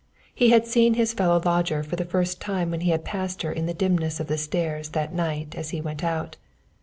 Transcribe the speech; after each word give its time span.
He 0.33 0.49
had 0.49 0.65
seen 0.65 0.95
his 0.95 1.13
fellow 1.13 1.39
lodger 1.45 1.83
for 1.83 1.95
the 1.95 2.05
first 2.05 2.41
time 2.41 2.71
when 2.71 2.81
he 2.81 2.89
had 2.89 3.05
passed 3.05 3.43
her 3.43 3.51
in 3.51 3.67
the 3.67 3.73
dimness 3.75 4.19
of 4.19 4.25
the 4.25 4.35
stairs 4.39 4.89
that 4.97 5.13
night 5.13 5.53
as 5.53 5.69
he 5.69 5.79
went 5.79 6.03
out. 6.03 6.37